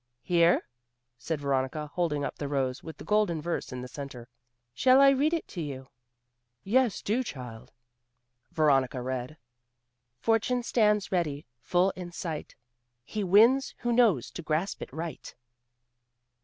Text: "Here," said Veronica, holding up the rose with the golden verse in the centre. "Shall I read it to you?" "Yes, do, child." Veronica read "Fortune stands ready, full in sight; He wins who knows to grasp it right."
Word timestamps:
"Here," 0.23 0.63
said 1.19 1.39
Veronica, 1.39 1.85
holding 1.93 2.25
up 2.25 2.37
the 2.37 2.47
rose 2.47 2.81
with 2.81 2.97
the 2.97 3.03
golden 3.03 3.39
verse 3.39 3.71
in 3.71 3.81
the 3.83 3.87
centre. 3.87 4.27
"Shall 4.73 4.99
I 4.99 5.09
read 5.11 5.31
it 5.31 5.47
to 5.49 5.61
you?" 5.61 5.89
"Yes, 6.63 7.03
do, 7.03 7.21
child." 7.21 7.71
Veronica 8.49 8.99
read 8.99 9.37
"Fortune 10.17 10.63
stands 10.63 11.11
ready, 11.11 11.45
full 11.59 11.91
in 11.91 12.11
sight; 12.11 12.55
He 13.03 13.23
wins 13.23 13.75
who 13.81 13.93
knows 13.93 14.31
to 14.31 14.41
grasp 14.41 14.81
it 14.81 14.91
right." 14.91 15.35